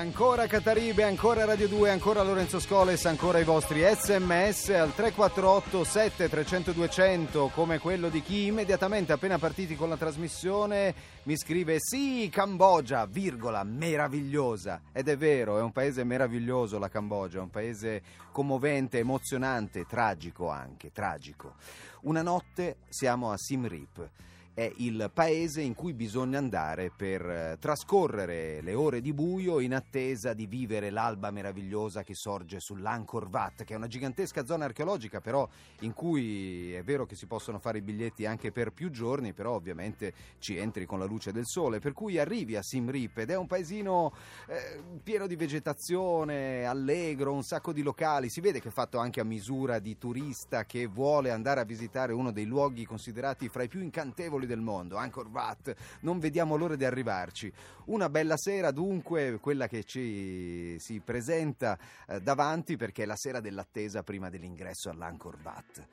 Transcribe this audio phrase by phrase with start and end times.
[0.00, 6.72] Ancora Cataribe, ancora Radio 2, ancora Lorenzo Scoles, ancora i vostri sms al 348 7300
[6.72, 10.94] 200 come quello di chi immediatamente appena partiti con la trasmissione
[11.24, 17.36] mi scrive sì Cambogia, virgola, meravigliosa ed è vero, è un paese meraviglioso la Cambogia,
[17.36, 21.56] è un paese commovente, emozionante, tragico anche, tragico.
[22.04, 24.08] Una notte siamo a Siem Reap
[24.54, 29.74] è il paese in cui bisogna andare per eh, trascorrere le ore di buio in
[29.74, 35.20] attesa di vivere l'alba meravigliosa che sorge sull'Angkor Wat, che è una gigantesca zona archeologica,
[35.20, 35.48] però
[35.80, 39.54] in cui è vero che si possono fare i biglietti anche per più giorni, però
[39.54, 43.30] ovviamente ci entri con la luce del sole, per cui arrivi a Siem Reap ed
[43.30, 44.12] è un paesino
[44.46, 49.20] eh, pieno di vegetazione, allegro, un sacco di locali, si vede che è fatto anche
[49.20, 53.68] a misura di turista che vuole andare a visitare uno dei luoghi considerati fra i
[53.68, 57.52] più incantevoli del mondo, Angkor Wat, non vediamo l'ora di arrivarci.
[57.86, 63.40] Una bella sera dunque, quella che ci si presenta eh, davanti perché è la sera
[63.40, 65.86] dell'attesa prima dell'ingresso all'Angkor Wat.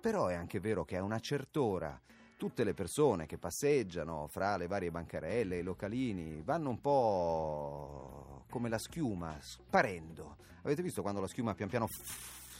[0.00, 2.00] Però è anche vero che a una certa ora
[2.36, 8.70] tutte le persone che passeggiano fra le varie bancarelle, i localini, vanno un po' come
[8.70, 10.36] la schiuma, sparendo.
[10.62, 11.86] Avete visto quando la schiuma pian piano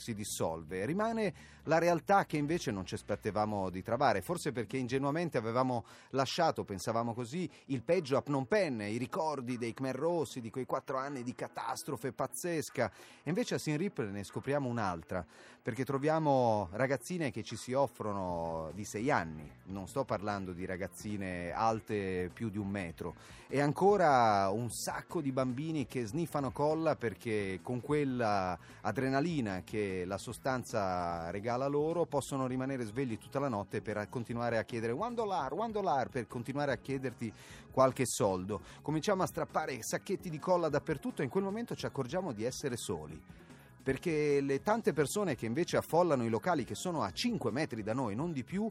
[0.00, 0.84] si dissolve?
[0.84, 1.32] Rimane
[1.64, 7.12] la realtà che invece non ci aspettavamo di trovare, forse perché ingenuamente avevamo lasciato, pensavamo
[7.14, 11.22] così, il peggio a Phnom Penh, i ricordi dei Khmer Rossi, di quei quattro anni
[11.22, 12.90] di catastrofe pazzesca.
[13.22, 15.24] E invece a Siem Reap ne scopriamo un'altra,
[15.62, 21.52] perché troviamo ragazzine che ci si offrono di sei anni, non sto parlando di ragazzine
[21.52, 23.14] alte più di un metro,
[23.48, 30.18] e ancora un sacco di bambini che sniffano colla perché con quella adrenalina che la
[30.18, 35.52] sostanza regala loro possono rimanere svegli tutta la notte per continuare a chiedere one dollar,
[35.52, 37.32] one dollar, per continuare a chiederti
[37.70, 38.60] qualche soldo.
[38.82, 42.76] Cominciamo a strappare sacchetti di colla dappertutto e in quel momento ci accorgiamo di essere
[42.76, 43.20] soli
[43.82, 47.94] perché le tante persone che invece affollano i locali che sono a 5 metri da
[47.94, 48.70] noi, non di più,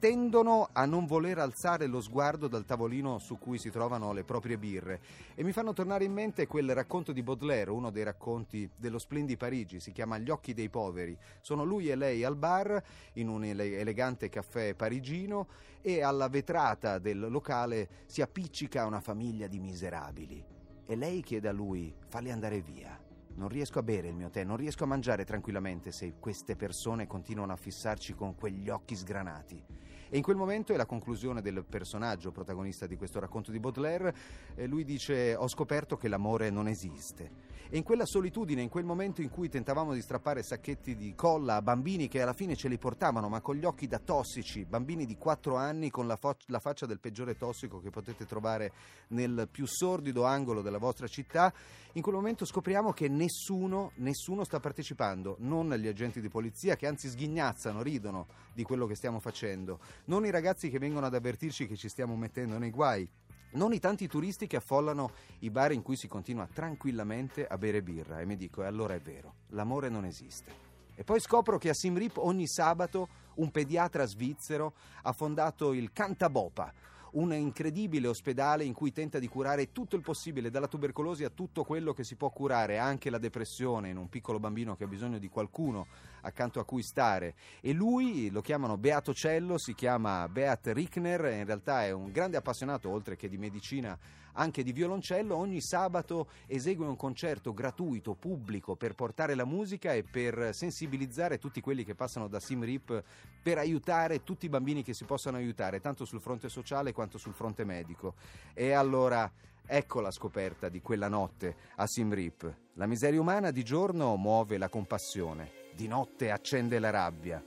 [0.00, 4.56] tendono a non voler alzare lo sguardo dal tavolino su cui si trovano le proprie
[4.56, 5.00] birre
[5.34, 9.36] e mi fanno tornare in mente quel racconto di Baudelaire, uno dei racconti dello Splendid
[9.36, 11.16] Parigi, si chiama Gli occhi dei poveri.
[11.42, 12.82] Sono lui e lei al bar
[13.14, 15.48] in un elegante caffè parigino
[15.82, 20.42] e alla vetrata del locale si appiccica una famiglia di miserabili
[20.86, 22.98] e lei chiede a lui falli andare via.
[23.34, 27.06] Non riesco a bere il mio tè, non riesco a mangiare tranquillamente se queste persone
[27.06, 29.64] continuano a fissarci con quegli occhi sgranati.
[30.12, 34.12] E in quel momento è la conclusione del personaggio protagonista di questo racconto di Baudelaire.
[34.56, 37.49] Eh, lui dice: Ho scoperto che l'amore non esiste.
[37.68, 41.56] E in quella solitudine, in quel momento in cui tentavamo di strappare sacchetti di colla
[41.56, 45.06] a bambini che alla fine ce li portavano, ma con gli occhi da tossici, bambini
[45.06, 48.72] di 4 anni con la, fo- la faccia del peggiore tossico che potete trovare
[49.08, 51.52] nel più sordido angolo della vostra città,
[51.94, 56.86] in quel momento scopriamo che nessuno, nessuno sta partecipando, non gli agenti di polizia che
[56.86, 59.80] anzi sghignazzano, ridono di quello che stiamo facendo.
[60.04, 63.08] Non i ragazzi che vengono ad avvertirci che ci stiamo mettendo nei guai,
[63.52, 67.82] non i tanti turisti che affollano i bar in cui si continua tranquillamente a bere
[67.82, 68.20] birra.
[68.20, 70.68] E mi dico, e allora è vero, l'amore non esiste.
[70.94, 76.72] E poi scopro che a Simrip ogni sabato un pediatra svizzero ha fondato il Cantabopa,
[77.12, 81.64] un incredibile ospedale in cui tenta di curare tutto il possibile, dalla tubercolosi a tutto
[81.64, 85.18] quello che si può curare, anche la depressione in un piccolo bambino che ha bisogno
[85.18, 85.86] di qualcuno
[86.22, 87.34] accanto a cui stare.
[87.60, 92.36] E lui lo chiamano Beato Cello, si chiama Beat Rickner, in realtà è un grande
[92.36, 93.98] appassionato, oltre che di medicina,
[94.34, 95.34] anche di violoncello.
[95.34, 101.60] Ogni sabato esegue un concerto gratuito, pubblico, per portare la musica e per sensibilizzare tutti
[101.60, 103.02] quelli che passano da Sim Rip
[103.42, 107.34] per aiutare tutti i bambini che si possano aiutare, tanto sul fronte sociale quanto sul
[107.34, 108.14] fronte medico.
[108.54, 109.30] E allora
[109.66, 112.54] ecco la scoperta di quella notte a Sim Rip.
[112.74, 117.42] La miseria umana di giorno muove la compassione, di notte accende la rabbia,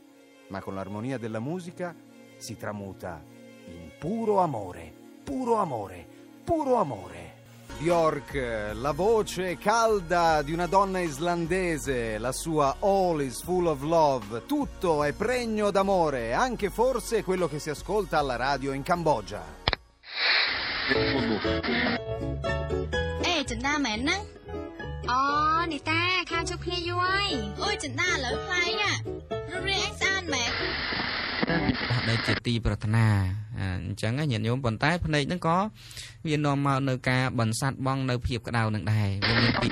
[0.47, 1.95] ma con l'armonia della musica
[2.37, 3.23] si tramuta
[3.67, 4.91] in puro amore,
[5.23, 6.03] puro amore,
[6.43, 7.35] puro amore.
[7.77, 14.47] Bjork, la voce calda di una donna islandese, la sua All is full of love,
[14.47, 19.43] tutto è pregno d'amore, anche forse quello che si ascolta alla radio in Cambogia.
[20.89, 21.43] Eh,
[25.11, 25.19] អូ
[25.71, 26.01] នីតា
[26.31, 27.29] ខានជួបគ្នាយូរហើយ
[27.63, 28.91] អូយចិន្តាឥឡូវថ្លៃណា
[29.51, 30.51] រូបរាងឯងស្អាតមែន
[32.09, 33.07] ដែលជាទីប្រាថ្នា
[33.59, 33.61] អ
[33.91, 35.57] ញ្ចឹងញាតិញោមប៉ុន្តែភ្នែកហ្នឹងក៏
[36.27, 39.69] វានាំមកនៅការបន្សាត់បងនៅភាពក្តៅនឹងដែរវាមានពី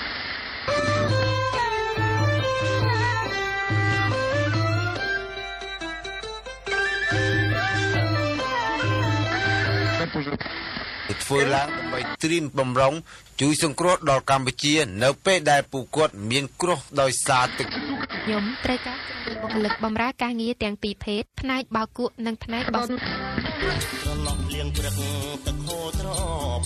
[11.31, 12.94] ធ្វើឡើងដើម្បីត្រៀមបំរុង
[13.42, 14.74] ជួយសង្គ្រោះដល់កម្ពុជា
[15.04, 24.95] នៅពេលដែលពួកគាត់មានគ្រោះដោយសារទឹកខ្ញុំត្រូវការជ្រើសរើសបុគ្គលិកបម្រើការងារទាំងពីរភេទផ្នែកបោកគក់និងផ្នែកបោសត្រឡប់លៀងព្រឹក
[25.45, 26.10] ទឹកហូរត្រ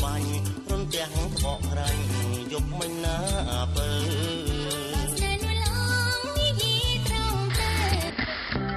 [0.03, 0.29] បាញ់
[0.71, 2.01] រំទាំងក្បកក្រាញ់
[2.51, 3.17] យប់មិនណា
[3.75, 3.89] ពើ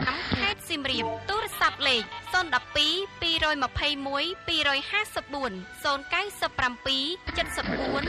[0.08, 2.02] អំខេត្តសៀមរាបទូរ ស័ព្ទលេខ
[2.32, 5.52] 012 221 254
[5.84, 8.07] 097 74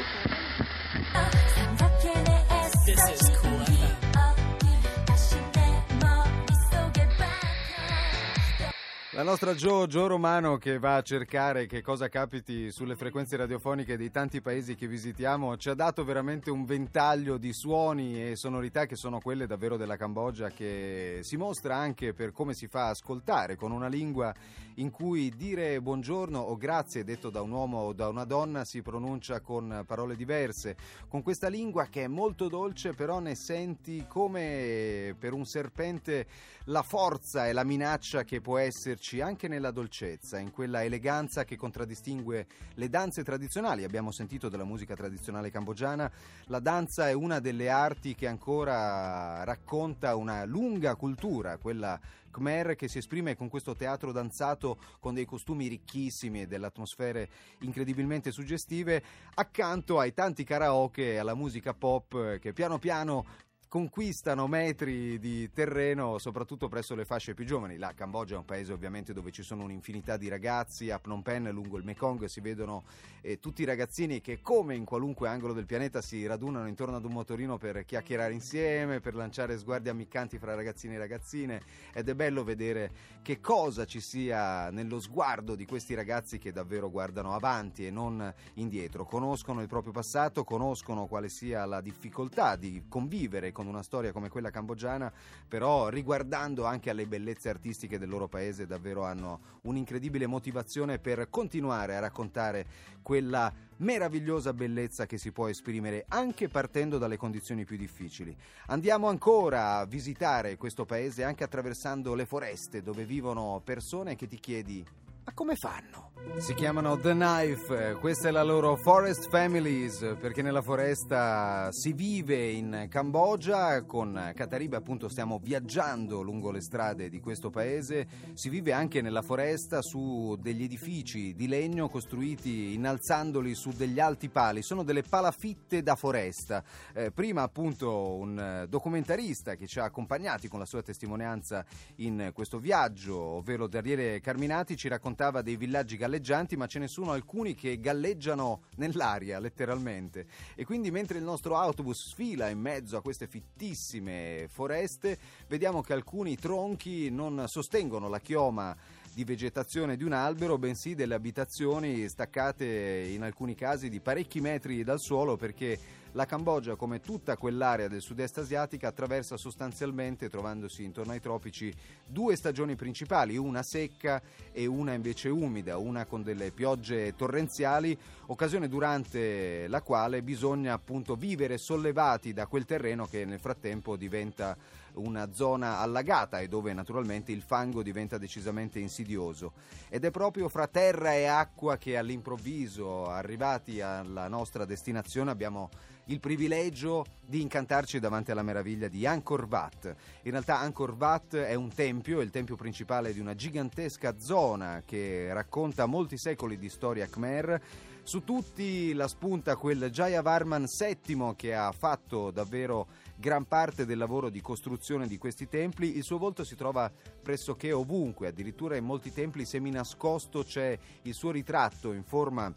[9.19, 13.97] La nostra Gio, Gio Romano che va a cercare che cosa capiti sulle frequenze radiofoniche
[13.97, 18.85] dei tanti paesi che visitiamo ci ha dato veramente un ventaglio di suoni e sonorità
[18.85, 23.57] che sono quelle davvero della Cambogia che si mostra anche per come si fa ascoltare
[23.57, 24.33] con una lingua
[24.75, 28.81] in cui dire buongiorno o grazie detto da un uomo o da una donna si
[28.81, 30.77] pronuncia con parole diverse,
[31.09, 36.25] con questa lingua che è molto dolce però ne senti come per un serpente
[36.65, 41.57] la forza e la minaccia che può esserci anche nella dolcezza, in quella eleganza che
[41.57, 42.45] contraddistingue
[42.75, 43.83] le danze tradizionali.
[43.83, 46.11] Abbiamo sentito della musica tradizionale cambogiana,
[46.45, 52.87] la danza è una delle arti che ancora racconta una lunga cultura, quella Khmer che
[52.87, 57.29] si esprime con questo teatro danzato con dei costumi ricchissimi e delle atmosfere
[57.61, 59.03] incredibilmente suggestive,
[59.33, 63.25] accanto ai tanti karaoke e alla musica pop che piano piano
[63.69, 67.77] conquistano metri di terreno soprattutto presso le fasce più giovani.
[67.77, 71.51] La Cambogia è un paese ovviamente dove ci sono un'infinità di ragazzi, a Phnom Penh
[71.51, 72.83] lungo il Mekong si vedono
[73.21, 77.05] eh, tutti i ragazzini che come in qualunque angolo del pianeta si radunano intorno ad
[77.05, 81.61] un motorino per chiacchierare insieme, per lanciare sguardi ammiccanti fra ragazzini e ragazzine
[81.93, 82.91] ed è bello vedere
[83.21, 88.33] che cosa ci sia nello sguardo di questi ragazzi che davvero guardano avanti e non
[88.55, 94.13] indietro, conoscono il proprio passato, conoscono quale sia la difficoltà di convivere con una storia
[94.13, 95.11] come quella cambogiana,
[95.45, 101.97] però riguardando anche alle bellezze artistiche del loro paese davvero hanno un'incredibile motivazione per continuare
[101.97, 102.65] a raccontare
[103.01, 108.33] quella meravigliosa bellezza che si può esprimere anche partendo dalle condizioni più difficili.
[108.67, 114.39] Andiamo ancora a visitare questo paese anche attraversando le foreste dove vivono persone che ti
[114.39, 114.85] chiedi
[115.29, 116.07] ma come fanno?
[116.37, 122.49] Si chiamano The Knife, questa è la loro Forest Families, perché nella foresta si vive
[122.49, 128.73] in Cambogia, con Cataribe appunto stiamo viaggiando lungo le strade di questo paese, si vive
[128.73, 134.83] anche nella foresta su degli edifici di legno costruiti innalzandoli su degli alti pali, sono
[134.83, 136.63] delle palafitte da foresta.
[136.93, 141.65] Eh, prima appunto un documentarista che ci ha accompagnati con la sua testimonianza
[141.97, 146.87] in questo viaggio, ovvero Daniele Carminati, ci raccontava raccontava dei villaggi galleggianti, ma ce ne
[146.87, 150.25] sono alcuni che galleggiano nell'aria, letteralmente.
[150.55, 155.17] E quindi mentre il nostro autobus sfila in mezzo a queste fittissime foreste,
[155.47, 158.73] vediamo che alcuni tronchi non sostengono la chioma
[159.13, 164.83] di vegetazione di un albero, bensì delle abitazioni staccate in alcuni casi di parecchi metri
[164.83, 165.77] dal suolo perché
[166.13, 171.73] la Cambogia, come tutta quell'area del sud-est asiatica, attraversa sostanzialmente, trovandosi intorno ai tropici,
[172.05, 177.97] due stagioni principali, una secca e una invece umida, una con delle piogge torrenziali,
[178.27, 184.57] occasione durante la quale bisogna appunto vivere sollevati da quel terreno che nel frattempo diventa
[184.93, 189.53] una zona allagata e dove naturalmente il fango diventa decisamente insidioso.
[189.87, 195.69] Ed è proprio fra terra e acqua che all'improvviso, arrivati alla nostra destinazione, abbiamo
[196.09, 199.95] il privilegio di incantarci davanti alla meraviglia di Angkor Wat.
[200.23, 205.31] In realtà Angkor Wat è un tempio, il tempio principale di una gigantesca zona che
[205.31, 207.61] racconta molti secoli di storia Khmer.
[208.01, 214.29] Su tutti la spunta quel Jayavarman VII che ha fatto davvero gran parte del lavoro
[214.29, 215.95] di costruzione di questi templi.
[215.95, 221.29] Il suo volto si trova pressoché ovunque, addirittura in molti templi seminascosto c'è il suo
[221.29, 222.51] ritratto in forma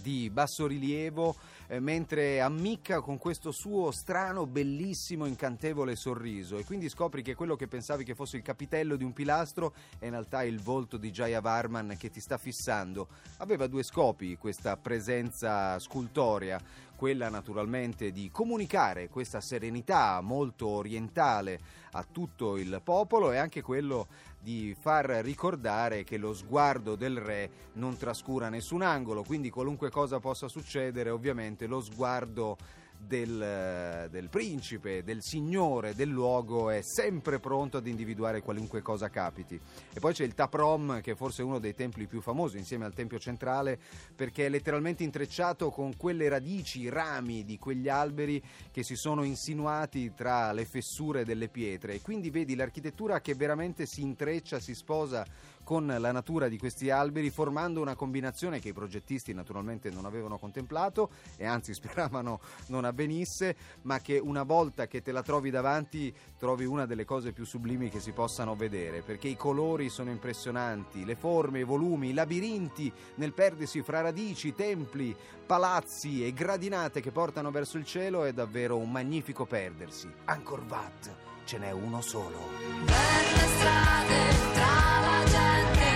[0.00, 1.34] di bassorilievo
[1.68, 7.56] eh, mentre ammicca con questo suo strano, bellissimo, incantevole sorriso e quindi scopri che quello
[7.56, 11.10] che pensavi che fosse il capitello di un pilastro è in realtà il volto di
[11.10, 13.08] Jaya Varman che ti sta fissando.
[13.38, 16.60] Aveva due scopi questa presenza scultorea
[16.96, 21.60] quella naturalmente di comunicare questa serenità molto orientale
[21.92, 24.08] a tutto il popolo e anche quello
[24.46, 30.20] di far ricordare che lo sguardo del re non trascura nessun angolo, quindi qualunque cosa
[30.20, 32.56] possa succedere, ovviamente lo sguardo
[32.98, 39.60] del, del principe, del signore del luogo è sempre pronto ad individuare qualunque cosa capiti.
[39.92, 42.94] E poi c'è il Taprom, che è forse uno dei templi più famosi insieme al
[42.94, 43.78] Tempio Centrale,
[44.14, 49.22] perché è letteralmente intrecciato con quelle radici, i rami di quegli alberi che si sono
[49.22, 51.94] insinuati tra le fessure delle pietre.
[51.94, 55.24] E quindi vedi l'architettura che veramente si intreccia, si sposa
[55.66, 60.38] con la natura di questi alberi, formando una combinazione che i progettisti naturalmente non avevano
[60.38, 66.14] contemplato e anzi speravano non avvenisse, ma che una volta che te la trovi davanti
[66.38, 71.04] trovi una delle cose più sublimi che si possano vedere, perché i colori sono impressionanti,
[71.04, 77.10] le forme, i volumi, i labirinti nel perdersi fra radici, templi, palazzi e gradinate che
[77.10, 80.08] portano verso il cielo è davvero un magnifico perdersi.
[80.26, 82.48] Angkor Wat ce n'è uno solo.
[82.86, 82.94] Per
[83.34, 84.18] le strade
[84.52, 85.88] tra la gente,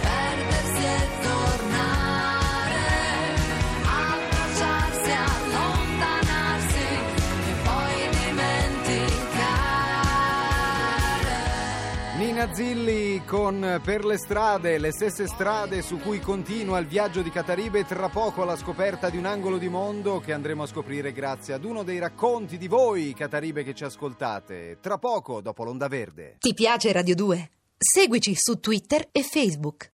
[0.00, 1.19] perdersi e
[12.40, 17.28] Nina Zilli con Per le strade, le stesse strade su cui continua il viaggio di
[17.28, 21.52] Cataribe, tra poco alla scoperta di un angolo di mondo che andremo a scoprire grazie
[21.52, 24.78] ad uno dei racconti di voi, Cataribe, che ci ascoltate.
[24.80, 26.36] Tra poco, dopo l'onda verde.
[26.38, 27.50] Ti piace Radio 2?
[27.76, 29.88] Seguici su Twitter e Facebook.